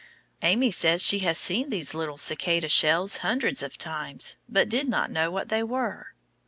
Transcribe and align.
Amy 0.41 0.71
says 0.71 1.03
she 1.03 1.19
has 1.19 1.37
seen 1.37 1.69
these 1.69 1.93
little 1.93 2.17
cicada 2.17 2.67
shells 2.67 3.17
hundreds 3.17 3.61
of 3.61 3.77
times 3.77 4.35
but 4.49 4.67
did 4.67 4.89
not 4.89 5.11
know 5.11 5.29
what 5.29 5.49
they 5.49 5.61
were. 5.61 6.15